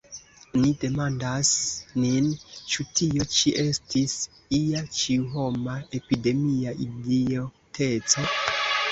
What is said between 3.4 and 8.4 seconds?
estis ia ĉiuhoma epidemia idioteco?